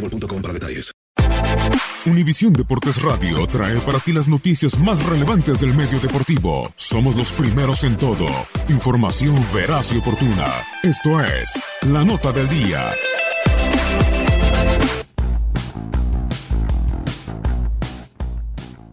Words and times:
boostmobile.com. 0.00 0.36
Univisión 2.06 2.52
Deportes 2.52 3.02
Radio 3.02 3.46
trae 3.48 3.78
para 3.80 3.98
ti 3.98 4.12
las 4.12 4.28
noticias 4.28 4.78
más 4.78 5.04
relevantes 5.04 5.58
del 5.58 5.74
medio 5.74 5.98
deportivo. 5.98 6.70
Somos 6.76 7.16
los 7.16 7.32
primeros 7.32 7.82
en 7.82 7.96
todo. 7.96 8.26
Información 8.68 9.44
veraz 9.52 9.92
y 9.92 9.98
oportuna. 9.98 10.64
Esto 10.82 11.20
es 11.20 11.60
La 11.82 12.04
Nota 12.04 12.32
del 12.32 12.48
Día. 12.48 12.92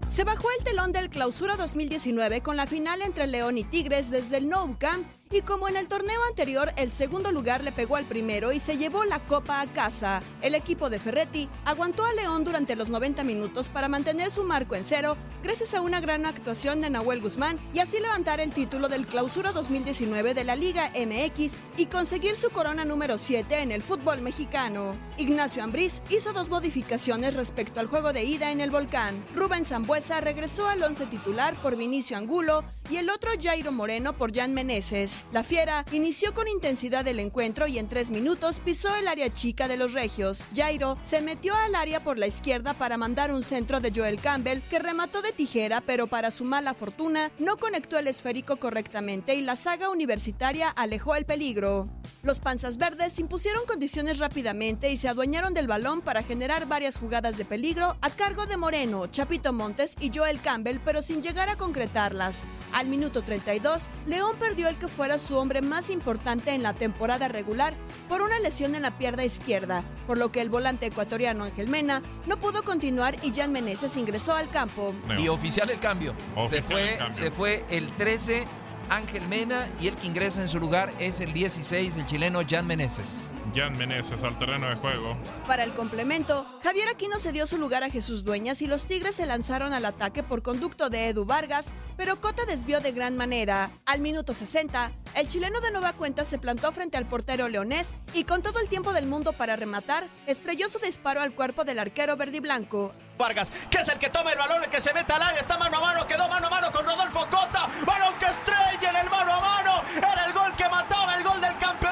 Se 0.08 0.24
bajó 0.24 0.48
el 0.58 0.64
telón 0.64 0.92
del 0.92 1.10
Clausura 1.10 1.56
2019 1.56 2.42
con 2.42 2.58
la 2.58 2.66
final 2.66 3.02
entre 3.04 3.28
León 3.28 3.58
y 3.58 3.64
Tigres 3.64 4.10
desde 4.10 4.38
el 4.38 4.48
Nou 4.48 4.76
Camp 4.80 5.06
y 5.34 5.42
como 5.42 5.68
en 5.68 5.78
el 5.78 5.88
torneo 5.88 6.22
anterior 6.30 6.72
el 6.76 6.92
segundo 6.92 7.32
lugar 7.32 7.64
le 7.64 7.72
pegó 7.72 7.96
al 7.96 8.06
primero 8.06 8.52
y 8.52 8.60
se 8.60 8.78
llevó 8.78 9.04
la 9.06 9.20
copa 9.20 9.62
a 9.62 9.68
casa. 9.68 10.22
El 10.42 10.54
equipo 10.54 10.90
de 10.90 11.00
Ferretti 11.00 11.50
aguantó 11.66 12.06
a 12.06 12.14
León 12.14 12.44
durante 12.44 12.76
los 12.76 12.90
90 12.90 13.24
minutos 13.24 13.70
para 13.70 13.88
mantener 13.88 14.30
su 14.30 14.44
marco 14.44 14.76
en 14.76 14.84
cero 14.84 15.18
gracias 15.42 15.74
a 15.74 15.82
una 15.82 16.02
gran 16.02 16.26
actuación 16.26 16.82
de 16.82 16.90
Nahuel 16.90 17.22
Guzmán 17.22 17.60
y 17.74 17.80
así 17.80 18.00
levantar 18.00 18.40
el 18.40 18.54
título 18.54 18.90
del 18.90 19.08
Clausura 19.08 19.52
2019 19.52 20.34
de 20.34 20.44
la 20.44 20.56
Liga 20.56 20.92
MX 20.96 21.56
y 21.78 21.88
conseguir 21.88 22.36
su 22.36 22.52
corona 22.52 22.86
número 22.86 23.18
7 23.18 23.62
en 23.62 23.72
el 23.72 23.82
fútbol 23.82 24.22
mexicano. 24.22 24.96
Ignacio 25.18 25.64
Ambriz 25.64 26.04
hizo 26.10 26.34
dos 26.34 26.50
modificaciones 26.50 27.36
respecto 27.36 27.80
al 27.80 27.88
juego 27.88 28.14
de 28.14 28.24
ida 28.24 28.52
en 28.52 28.62
el 28.62 28.72
Volcán. 28.72 29.24
Rubén 29.34 29.66
Zambuesa 29.66 30.22
regresó 30.22 30.68
al 30.68 30.84
once 30.84 31.06
titular 31.08 31.56
por 31.56 31.76
Vinicio 31.76 32.18
Angulo 32.18 32.64
y 32.90 32.98
el 32.98 33.10
otro 33.10 33.32
Jairo 33.42 33.72
Moreno 33.72 34.14
por 34.14 34.36
Jan 34.36 34.54
Meneses. 34.54 35.23
La 35.32 35.44
Fiera 35.44 35.86
inició 35.92 36.34
con 36.34 36.48
intensidad 36.48 37.08
el 37.08 37.20
encuentro 37.20 37.68
y 37.68 37.80
en 37.80 37.90
tres 37.90 38.12
minutos 38.12 38.60
pisó 38.60 38.96
el 38.96 39.08
área 39.08 39.32
chica 39.32 39.68
de 39.68 39.78
los 39.78 39.94
Regios. 39.94 40.46
Jairo 40.56 40.98
se 41.02 41.22
metió 41.22 41.56
al 41.56 41.76
área 41.76 42.04
por 42.04 42.20
la 42.20 42.28
izquierda 42.28 42.74
para 42.74 42.98
mandar 42.98 43.32
un 43.32 43.42
centro 43.42 43.80
de 43.80 43.92
Joel 43.96 44.20
Campbell 44.20 44.62
que 44.62 44.80
remató 44.80 45.22
de 45.22 45.32
tijera, 45.32 45.82
pero 45.82 46.08
para 46.08 46.30
su 46.30 46.44
mala 46.44 46.74
fortuna 46.74 47.32
no 47.40 47.58
conectó 47.58 47.98
el 47.98 48.08
esférico 48.08 48.58
correctamente 48.58 49.36
y 49.36 49.42
la 49.42 49.56
saga 49.56 49.90
universitaria 49.90 50.70
alejó 50.70 51.16
el 51.16 51.26
peligro. 51.26 51.90
Los 52.22 52.40
panzas 52.40 52.78
verdes 52.78 53.20
impusieron 53.20 53.66
condiciones 53.66 54.20
rápidamente 54.20 54.90
y 54.90 54.96
se 54.96 55.10
adueñaron 55.10 55.54
del 55.54 55.68
balón 55.68 56.00
para 56.00 56.24
generar 56.24 56.68
varias 56.68 56.98
jugadas 56.98 57.38
de 57.38 57.44
peligro 57.44 57.98
a 58.00 58.10
cargo 58.10 58.46
de 58.46 58.56
Moreno, 58.56 59.08
Chapito 59.08 59.52
Montes 59.52 59.96
y 60.00 60.10
Joel 60.14 60.40
Campbell, 60.40 60.80
pero 60.86 61.02
sin 61.02 61.22
llegar 61.22 61.50
a 61.50 61.58
concretarlas. 61.58 62.46
Al 62.72 62.88
minuto 62.88 63.24
32, 63.24 63.90
León 64.06 64.38
perdió 64.40 64.70
el 64.70 64.78
que 64.78 64.88
fuera 64.88 65.13
su 65.18 65.38
hombre 65.38 65.62
más 65.62 65.90
importante 65.90 66.52
en 66.52 66.64
la 66.64 66.74
temporada 66.74 67.28
regular 67.28 67.74
por 68.08 68.22
una 68.22 68.40
lesión 68.40 68.76
en 68.76 68.82
la 68.82 68.98
pierna 68.98 69.26
izquierda, 69.26 69.84
por 70.08 70.18
lo 70.18 70.32
que 70.32 70.42
el 70.42 70.50
volante 70.50 70.86
ecuatoriano 70.86 71.44
Ángel 71.44 71.68
Mena 71.68 72.02
no 72.28 72.38
pudo 72.38 72.64
continuar 72.64 73.16
y 73.24 73.34
Jan 73.34 73.52
Meneses 73.52 73.98
ingresó 73.98 74.36
al 74.36 74.50
campo. 74.50 74.94
Y 75.18 75.28
oficial 75.28 75.70
el 75.70 75.80
cambio. 75.80 76.14
se 76.50 76.62
fue, 76.62 76.94
el 76.94 76.98
cambio. 76.98 77.18
se 77.18 77.32
fue 77.32 77.66
el 77.70 77.90
13 77.98 78.46
Ángel 78.90 79.28
Mena 79.28 79.68
y 79.82 79.88
el 79.88 79.96
que 79.96 80.08
ingresa 80.08 80.42
en 80.42 80.48
su 80.48 80.60
lugar 80.60 80.94
es 81.00 81.20
el 81.20 81.34
16 81.34 81.98
el 81.98 82.06
chileno 82.06 82.42
Jan 82.48 82.68
Meneses. 82.68 83.33
Jan 83.56 83.78
Meneses 83.78 84.22
al 84.24 84.38
terreno 84.40 84.70
de 84.70 84.76
juego. 84.76 85.18
Para 85.48 85.64
el 85.64 85.74
complemento, 85.74 86.46
Javier 86.64 86.88
Aquino 86.90 87.20
cedió 87.20 87.46
su 87.46 87.58
lugar 87.58 87.84
a 87.84 87.90
Jesús 87.90 88.24
Dueñas 88.24 88.62
y 88.62 88.68
los 88.68 88.88
Tigres 88.88 89.16
se 89.16 89.26
lanzaron 89.26 89.74
al 89.74 89.86
ataque 89.86 90.24
por 90.24 90.42
conducto 90.42 90.90
de 90.90 91.10
Edu 91.10 91.26
Vargas, 91.26 91.72
pero 91.98 92.20
Cota 92.20 92.46
desvió 92.46 92.80
de 92.80 92.92
gran 92.92 93.16
manera. 93.18 93.72
Al 93.86 94.02
minuto 94.02 94.34
60, 94.34 94.92
el 95.16 95.28
chileno 95.28 95.62
de 95.62 95.72
nueva 95.72 95.94
cuenta 95.94 96.26
se 96.26 96.40
plantó 96.40 96.72
frente 96.72 96.98
al 96.98 97.08
portero 97.08 97.48
leonés 97.48 97.96
y 98.14 98.24
con 98.24 98.42
todo 98.42 98.60
el 98.60 98.70
tiempo 98.70 98.94
del 98.94 99.08
mundo 99.08 99.34
para 99.34 99.56
rematar, 99.56 100.08
estrelló 100.26 100.70
su 100.70 100.80
disparo 100.80 101.22
al 101.22 101.36
cuerpo 101.36 101.64
del 101.64 101.80
arquero 101.80 102.18
verdiblanco. 102.18 102.94
Vargas, 103.18 103.52
que 103.70 103.78
es 103.78 103.88
el 103.90 104.00
que 104.00 104.10
toma 104.10 104.32
el 104.32 104.40
balón, 104.40 104.64
el 104.64 104.70
que 104.70 104.82
se 104.82 104.94
mete 104.94 105.14
al 105.14 105.22
área, 105.22 105.40
está 105.40 105.58
mano 105.58 105.78
a 105.78 105.82
mano, 105.82 106.08
quedó 106.08 106.28
mano 106.28 106.48
a 106.48 106.50
mano 106.50 106.72
con 106.72 106.84
Rodolfo 106.84 107.20
Cota, 107.30 107.68
balón 107.86 108.18
que 108.18 108.26
estrella 108.26 108.90
en 108.90 108.96
el 108.96 109.10
mano 109.10 109.34
a 109.34 109.40
mano, 109.40 109.82
era 109.98 110.26
el 110.26 110.34
gol 110.34 110.56
que 110.56 110.68
mataba, 110.68 111.16
el 111.16 111.24
gol 111.24 111.40
del 111.40 111.58
campeonato 111.60 111.83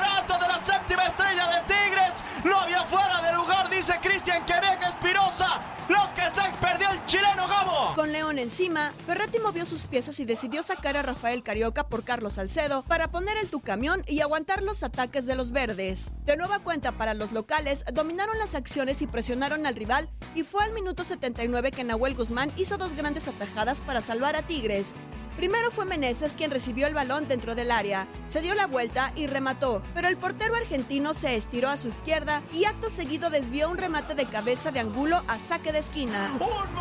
Con 8.01 8.11
León 8.11 8.39
encima, 8.39 8.91
Ferretti 9.05 9.37
movió 9.37 9.63
sus 9.63 9.85
piezas 9.85 10.19
y 10.19 10.25
decidió 10.25 10.63
sacar 10.63 10.97
a 10.97 11.03
Rafael 11.03 11.43
Carioca 11.43 11.87
por 11.87 12.03
Carlos 12.03 12.33
Salcedo 12.33 12.81
para 12.87 13.11
poner 13.11 13.37
el 13.37 13.47
tu 13.47 13.59
camión 13.59 14.03
y 14.07 14.21
aguantar 14.21 14.63
los 14.63 14.81
ataques 14.81 15.27
de 15.27 15.35
los 15.35 15.51
verdes. 15.51 16.09
De 16.25 16.35
nueva 16.35 16.57
cuenta 16.57 16.93
para 16.93 17.13
los 17.13 17.31
locales, 17.31 17.85
dominaron 17.93 18.39
las 18.39 18.55
acciones 18.55 19.03
y 19.03 19.05
presionaron 19.05 19.67
al 19.67 19.75
rival 19.75 20.09
y 20.33 20.41
fue 20.41 20.63
al 20.63 20.73
minuto 20.73 21.03
79 21.03 21.69
que 21.69 21.83
Nahuel 21.83 22.15
Guzmán 22.15 22.51
hizo 22.57 22.75
dos 22.79 22.95
grandes 22.95 23.27
atajadas 23.27 23.81
para 23.81 24.01
salvar 24.01 24.35
a 24.35 24.41
Tigres. 24.41 24.95
Primero 25.37 25.71
fue 25.71 25.85
Meneses 25.85 26.35
quien 26.35 26.51
recibió 26.51 26.87
el 26.87 26.93
balón 26.93 27.27
dentro 27.27 27.55
del 27.55 27.71
área, 27.71 28.07
se 28.27 28.41
dio 28.41 28.53
la 28.53 28.67
vuelta 28.67 29.11
y 29.15 29.27
remató, 29.27 29.81
pero 29.93 30.07
el 30.07 30.17
portero 30.17 30.55
argentino 30.55 31.13
se 31.13 31.35
estiró 31.35 31.69
a 31.69 31.77
su 31.77 31.87
izquierda 31.87 32.41
y 32.51 32.65
acto 32.65 32.89
seguido 32.89 33.29
desvió 33.29 33.69
un 33.69 33.77
remate 33.77 34.13
de 34.13 34.25
cabeza 34.25 34.71
de 34.71 34.81
Angulo 34.81 35.23
a 35.27 35.39
saque 35.39 35.71
de 35.71 35.79
esquina. 35.79 36.31
Un 36.39 36.75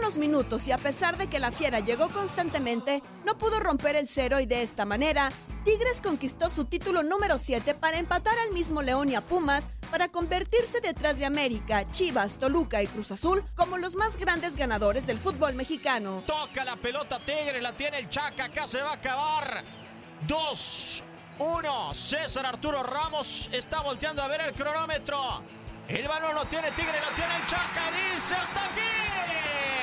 los 0.00 0.18
minutos 0.18 0.66
y 0.68 0.72
a 0.72 0.78
pesar 0.78 1.16
de 1.16 1.28
que 1.28 1.38
la 1.38 1.50
fiera 1.50 1.80
llegó 1.80 2.08
constantemente, 2.08 3.02
no 3.24 3.38
pudo 3.38 3.60
romper 3.60 3.96
el 3.96 4.08
cero 4.08 4.40
y 4.40 4.46
de 4.46 4.62
esta 4.62 4.84
manera, 4.84 5.30
Tigres 5.64 6.00
conquistó 6.00 6.50
su 6.50 6.64
título 6.64 7.02
número 7.02 7.38
7 7.38 7.74
para 7.74 7.98
empatar 7.98 8.38
al 8.38 8.52
mismo 8.52 8.82
León 8.82 9.10
y 9.10 9.14
a 9.14 9.20
Pumas 9.20 9.70
para 9.90 10.08
convertirse 10.08 10.80
detrás 10.80 11.18
de 11.18 11.26
América, 11.26 11.88
Chivas, 11.90 12.38
Toluca 12.38 12.82
y 12.82 12.86
Cruz 12.86 13.12
Azul 13.12 13.44
como 13.54 13.78
los 13.78 13.96
más 13.96 14.16
grandes 14.16 14.56
ganadores 14.56 15.06
del 15.06 15.18
fútbol 15.18 15.54
mexicano. 15.54 16.22
Toca 16.26 16.64
la 16.64 16.76
pelota 16.76 17.18
Tigres, 17.18 17.62
la 17.62 17.76
tiene 17.76 17.98
el 17.98 18.08
Chaca, 18.08 18.44
acá 18.44 18.66
se 18.66 18.80
va 18.80 18.90
a 18.90 18.94
acabar. 18.94 19.64
Dos, 20.26 21.02
uno. 21.38 21.94
César 21.94 22.46
Arturo 22.46 22.82
Ramos 22.82 23.50
está 23.52 23.80
volteando 23.82 24.22
a 24.22 24.28
ver 24.28 24.40
el 24.40 24.52
cronómetro. 24.52 25.18
El 25.88 26.08
balón 26.08 26.34
lo 26.34 26.44
tiene 26.46 26.72
Tigre, 26.72 27.00
lo 27.00 27.14
tiene 27.14 27.36
el 27.36 27.46
Chaca, 27.46 27.90
dice 28.12 28.34
hasta 28.34 28.64
aquí. 28.64 29.75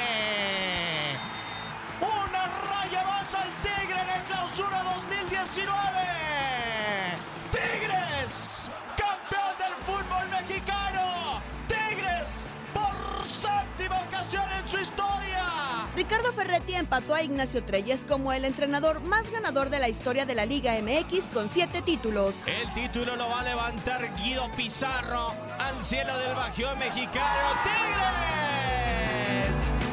Ricardo 15.95 16.33
Ferretti 16.33 16.73
empató 16.73 17.13
a 17.13 17.21
Ignacio 17.21 17.63
Treyes 17.63 18.03
como 18.05 18.33
el 18.33 18.45
entrenador 18.45 19.01
más 19.01 19.29
ganador 19.29 19.69
de 19.69 19.77
la 19.79 19.89
historia 19.89 20.25
de 20.25 20.33
la 20.33 20.45
Liga 20.45 20.73
MX 20.81 21.29
con 21.29 21.49
siete 21.49 21.83
títulos. 21.83 22.43
El 22.47 22.73
título 22.73 23.15
lo 23.15 23.29
va 23.29 23.41
a 23.41 23.43
levantar 23.43 24.15
Guido 24.15 24.51
Pizarro 24.57 25.31
al 25.59 25.83
cielo 25.83 26.17
del 26.17 26.33
Bajío 26.33 26.75
mexicano. 26.77 27.49
¡Tigres! 29.53 29.92